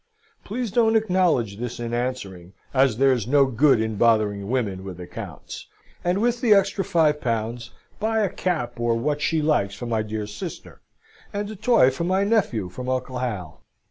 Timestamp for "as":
2.73-2.97